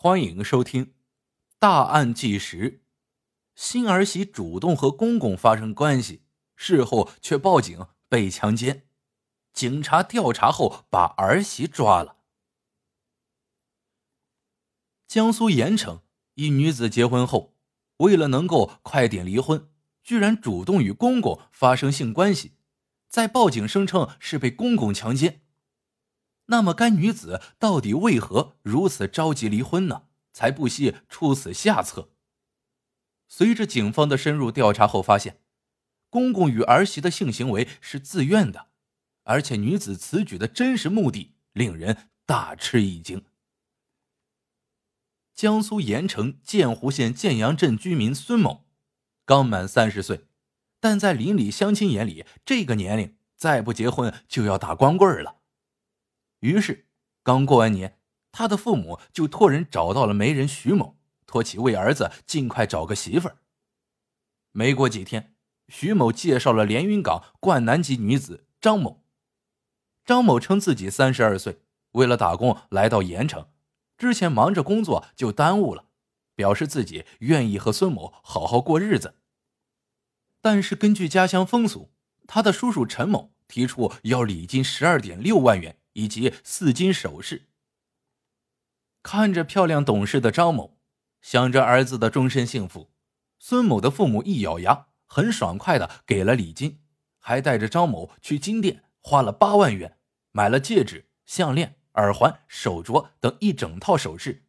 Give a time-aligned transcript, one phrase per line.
[0.00, 0.86] 欢迎收听
[1.58, 2.56] 《大案纪实》。
[3.56, 6.22] 新儿媳主动和公公发生关系，
[6.54, 8.86] 事后却报警被强奸。
[9.52, 12.18] 警察调查后把儿媳抓了。
[15.08, 16.02] 江苏盐城
[16.34, 17.56] 一女子结婚后，
[17.96, 19.68] 为了能够快点离婚，
[20.04, 22.52] 居然主动与公公发生性关系，
[23.08, 25.42] 在报警声称是被公公强奸。
[26.50, 30.04] 那么，该女子到底为何如此着急离婚呢？
[30.32, 32.10] 才不惜出此下策。
[33.26, 35.40] 随着警方的深入调查后，发现
[36.08, 38.68] 公公与儿媳的性行为是自愿的，
[39.24, 43.24] 而且女子此举的真实目的令人大吃一惊。
[45.34, 48.64] 江苏盐城建湖县建阳镇居民孙某，
[49.26, 50.26] 刚满三十岁，
[50.80, 55.37] 但在邻里乡亲眼里，这个年龄再不结婚就要打光棍了。
[56.40, 56.86] 于是，
[57.22, 57.98] 刚过完年，
[58.30, 60.96] 他的父母就托人找到了媒人徐某，
[61.26, 63.38] 托其为儿子尽快找个媳妇儿。
[64.52, 65.34] 没过几天，
[65.68, 69.04] 徐某介绍了连云港灌南籍女子张某。
[70.04, 71.60] 张某称自己三十二岁，
[71.92, 73.48] 为了打工来到盐城，
[73.96, 75.86] 之前忙着工作就耽误了，
[76.34, 79.16] 表示自己愿意和孙某好好过日子。
[80.40, 81.90] 但是根据家乡风俗，
[82.26, 85.76] 他的叔叔陈某提出要礼金十二点六万元。
[85.98, 87.48] 以及四金首饰。
[89.02, 90.78] 看着漂亮懂事的张某，
[91.20, 92.92] 想着儿子的终身幸福，
[93.40, 96.78] 孙某的父母一咬牙，很爽快的给了礼金，
[97.18, 99.98] 还带着张某去金店花了八万元，
[100.30, 104.44] 买了戒指、项链、耳环、手镯等一整套首饰。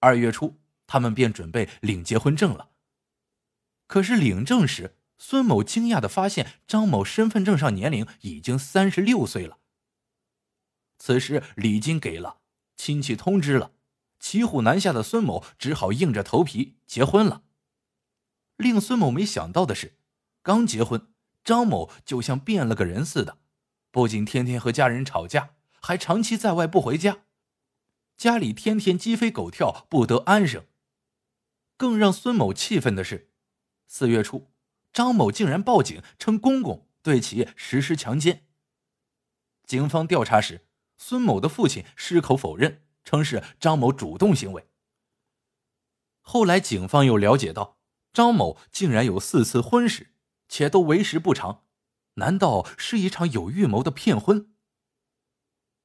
[0.00, 2.70] 二月初，他们便准备领结婚证了。
[3.86, 9.58] 可是领证时，孙某惊讶的发现，张某身份证上年龄已经三十六岁了。
[10.98, 12.40] 此时礼金给了，
[12.76, 13.72] 亲戚通知了，
[14.18, 17.42] 骑虎难下的孙某只好硬着头皮结婚了。
[18.56, 19.98] 令孙某没想到的是，
[20.42, 21.12] 刚结婚，
[21.44, 23.38] 张某就像变了个人似的，
[23.90, 27.24] 不仅天天和家人吵架，还长期在外不回家，
[28.16, 30.64] 家里天天鸡飞狗跳，不得安生。
[31.76, 33.30] 更让孙某气愤的是，
[33.86, 34.50] 四月初，
[34.92, 38.46] 张某竟然报警称公公对其实施强奸。
[39.66, 40.65] 警方调查时。
[40.96, 44.68] 孙某的父亲矢口否认，称是张某主动行为。
[46.20, 47.78] 后来，警方又了解到，
[48.12, 50.12] 张某竟然有四次婚史，
[50.48, 51.64] 且都为时不长，
[52.14, 54.52] 难道是一场有预谋的骗婚？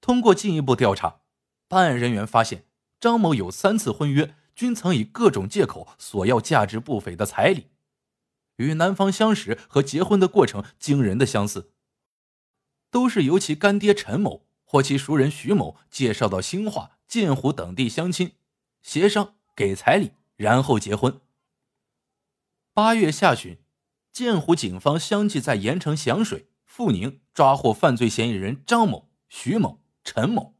[0.00, 1.20] 通过进一步调查，
[1.68, 2.66] 办案人员发现，
[2.98, 7.68] 张某有三次婚约，均曾以各种借口索要价值不菲的彩礼，
[8.56, 11.72] 与男方相识和结婚的过程惊人的相似，
[12.90, 14.46] 都是由其干爹陈某。
[14.74, 18.32] 或其熟人徐某介绍到兴化、建湖等地相亲，
[18.82, 21.20] 协商给彩礼，然后结婚。
[22.72, 23.56] 八月下旬，
[24.10, 30.56] 建湖警方相继在盐城响水、阜宁抓获犯罪嫌疑人张某、徐某、陈某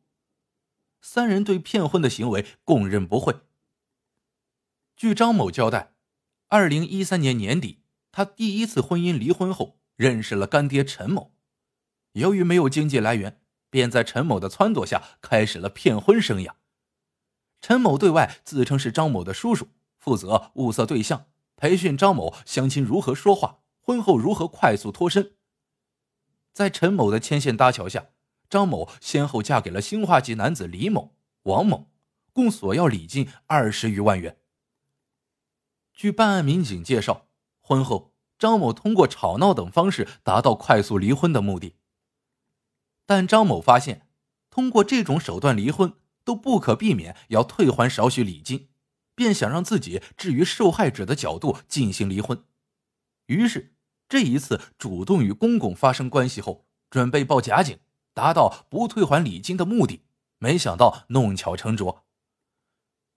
[1.01, 3.41] 三人，对骗婚的行为供认不讳。
[4.95, 5.93] 据张某交代，
[6.47, 7.81] 二零一三年年底，
[8.13, 11.35] 他第一次婚姻离婚后，认识了干爹陈某，
[12.13, 13.41] 由于没有经济来源。
[13.75, 16.53] 便在陈某的撺掇下开始了骗婚生涯。
[17.61, 19.67] 陈某对外自称是张某的叔叔，
[19.99, 21.27] 负责物色对象，
[21.57, 25.33] 培训张某相亲如何说话，婚后如何快速脱身。
[26.53, 28.11] 在陈某的牵线搭桥下，
[28.49, 31.91] 张某先后嫁给了兴化籍男子李某、王某，
[32.33, 34.37] 共索要礼金二十余万元。
[35.93, 37.27] 据办案民警介绍，
[37.61, 41.75] 婚后张某通过吵闹等方式达到快速离婚的目的。
[43.07, 44.09] 但张某发现，
[44.51, 45.95] 通过这种手段离婚
[46.25, 48.69] 都不可避免要退还少许礼金，
[49.15, 52.45] 便想让自己置于受害者的角度进行离婚。
[53.27, 53.75] 于是，
[54.09, 57.79] 这一次主动与公公发生关系后，准备报假警，
[58.13, 60.03] 达到不退还礼金的目的。
[60.39, 62.05] 没想到弄巧成拙。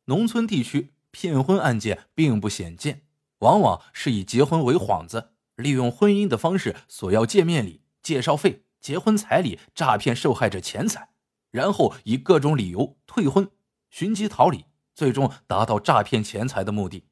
[0.05, 3.01] 农村地区骗婚案件并不鲜见，
[3.39, 8.66] 往往是以结婚为幌子，利用婚姻的方式索要见面礼、介绍费。
[8.87, 11.09] 结婚彩礼诈骗受害者钱财，
[11.51, 13.51] 然后以各种理由退婚、
[13.89, 14.63] 寻机逃离，
[14.95, 17.03] 最终达到诈骗钱财的目的。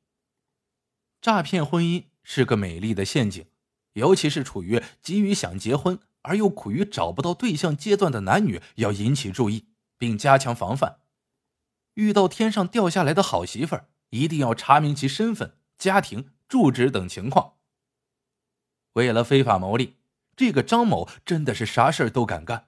[1.20, 3.48] 诈骗婚姻是个美丽的陷阱，
[3.92, 9.66] 尤其是处于急于想结婚而又苦于找不到对象阶段的男女，要引起注意，
[9.98, 11.00] 并加强防范。
[11.96, 13.78] 遇到天上掉下来的好媳妇，
[14.12, 17.56] 一定要查明其身份、家庭、住址等情况。
[18.94, 19.98] 为了非法牟利。
[20.36, 22.68] 这个张某真的是啥事儿都敢干。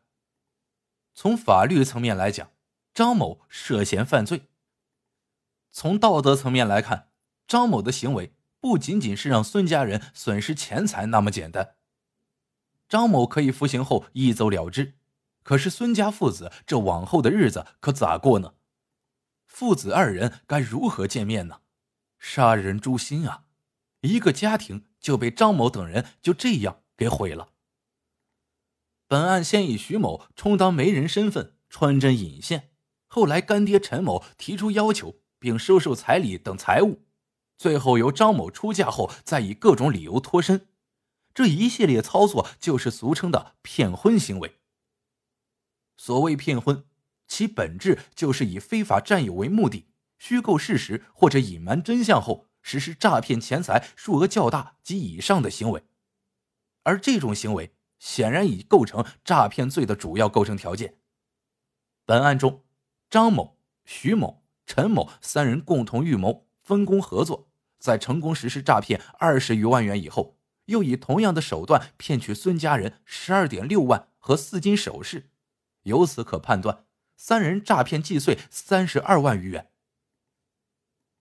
[1.14, 2.52] 从法律层面来讲，
[2.94, 4.50] 张某涉嫌犯罪，
[5.72, 7.12] 从道德层面来看，
[7.48, 11.76] 张某的行为不仅仅是让孙家人损失钱财那么简单。
[12.88, 14.98] 张某可以服刑后一走了之，
[15.44, 18.54] 可是孙家父子这往后的日子可咋过呢？
[19.46, 21.62] 父子二人该如何见面呢？
[22.20, 23.46] 杀人诛心啊！
[24.02, 27.50] 一个家庭就被张某等人就这样给毁了。
[29.08, 32.72] 本案先以徐某充当媒人身份穿针引线，
[33.08, 37.06] 后来干爹陈某提出要求，并收受彩礼等财物，
[37.58, 40.68] 最后由张某出嫁后再以各种理由脱身。
[41.34, 44.56] 这一系列操作就是俗称的骗婚行为。
[45.96, 46.84] 所谓骗婚，
[47.28, 49.86] 其本质就是以非法占有为目的，
[50.18, 55.84] 虚构事实或者隐瞒真相后，实施诈骗钱财数额较大及以上的行为。
[56.84, 60.98] 而这种行为显然已构成诈骗罪的主要构成条件。
[62.06, 62.64] 本案中，
[63.10, 67.50] 张某、徐某、陈某三人共同预谋，分工合作，
[67.80, 70.36] 在成功实施诈骗二十余万元以后。
[70.68, 75.30] 又以同样的手段骗取孙家人十二点六万和四金首饰，
[75.84, 76.84] 由此可判断，
[77.16, 79.72] 三人诈骗计税三十二万余元。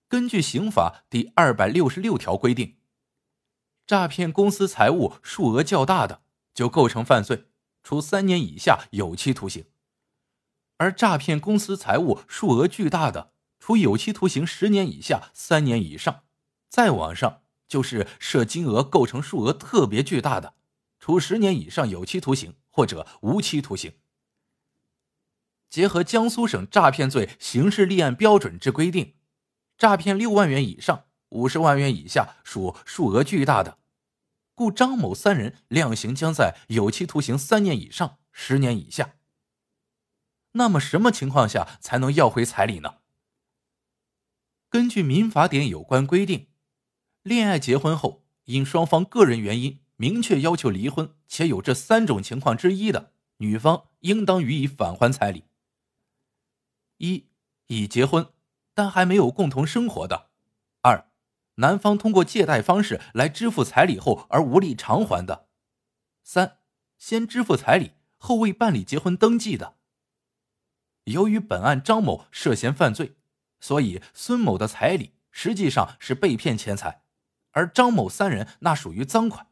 [0.08, 2.78] 根据刑法第二百六十六条规定，
[3.86, 6.22] 诈骗公司财物数额较大的，
[6.56, 7.44] 就构成犯罪，
[7.84, 9.64] 处三年以下有期徒刑；
[10.78, 16.24] 而诈骗公司财物数额巨大的，处有期徒刑十年以下三年以上，
[16.68, 17.42] 再往上。
[17.68, 20.54] 就是涉金额构成数额特别巨大的，
[21.00, 23.92] 处十年以上有期徒刑或者无期徒刑。
[25.68, 29.14] 结合江苏省诈骗罪刑事立案标准之规定，
[29.76, 33.78] 诈骗六万元以上、五十万元以下属数额巨大的，
[34.56, 39.16] 故张某三人量刑将在有期徒刑三年以上十年以下。
[40.52, 42.94] 那么，什么情况下才能要回彩礼呢？
[44.70, 46.48] 根据民法典有关规定。
[47.22, 55.44] 恋爱结婚后，因双方个人原因明确要求离婚，且有这三种情况之一的，女方应当予以返还彩礼。
[56.96, 57.26] 一、
[57.66, 58.32] 已结婚
[58.72, 60.30] 但还没有共同生活的；
[61.56, 65.46] 男方通过借贷方式来支付彩礼后而无力偿还的；
[66.22, 66.58] 三、
[66.98, 69.76] 先支付彩礼后未办理结婚登记的。
[71.04, 73.16] 由于本案张某涉嫌犯罪，
[73.60, 77.04] 所以孙某的彩礼实际上是被骗钱财。
[77.52, 79.48] 而张某三人那属于赃款，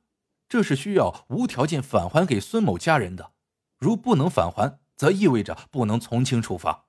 [0.49, 3.33] 这是需要无条件返还给孙某家人的。
[3.79, 6.87] 如不能返还，则意味着不能从轻处罚。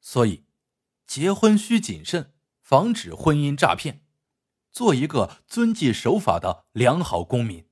[0.00, 0.46] 所以，
[1.06, 2.32] 结婚需谨慎，
[2.70, 4.04] 防止婚姻诈骗，
[4.70, 7.68] 做一个遵纪守法的良好公民。